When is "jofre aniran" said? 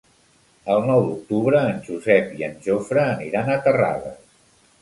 2.69-3.53